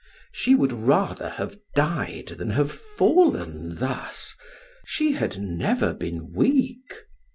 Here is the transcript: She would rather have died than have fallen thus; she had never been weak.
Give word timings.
She 0.31 0.55
would 0.55 0.73
rather 0.73 1.29
have 1.29 1.59
died 1.75 2.29
than 2.39 2.49
have 2.49 2.71
fallen 2.71 3.75
thus; 3.75 4.33
she 4.83 5.11
had 5.11 5.37
never 5.37 5.93
been 5.93 6.31
weak. 6.33 6.91